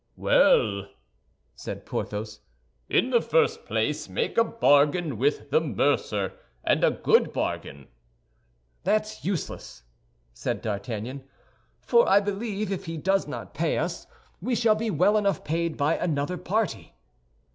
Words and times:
"Well," 0.15 0.87
said 1.53 1.85
Porthos, 1.85 2.39
"in 2.89 3.11
the 3.11 3.21
first 3.21 3.65
place 3.65 4.09
make 4.09 4.35
a 4.35 4.43
bargain 4.43 5.19
with 5.19 5.51
the 5.51 5.61
mercer, 5.61 6.33
and 6.63 6.83
a 6.83 6.89
good 6.89 7.31
bargain." 7.31 7.87
"That's 8.83 9.23
useless," 9.23 9.83
said 10.33 10.63
D'Artagnan; 10.63 11.25
"for 11.83 12.09
I 12.09 12.19
believe 12.19 12.71
if 12.71 12.85
he 12.85 12.97
does 12.97 13.27
not 13.27 13.53
pay 13.53 13.77
us, 13.77 14.07
we 14.41 14.55
shall 14.55 14.73
be 14.73 14.89
well 14.89 15.17
enough 15.17 15.43
paid 15.43 15.77
by 15.77 15.97
another 15.97 16.37
party." 16.39 16.95